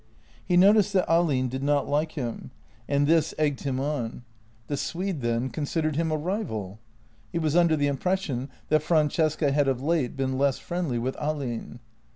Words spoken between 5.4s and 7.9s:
considered him a rival? He was under the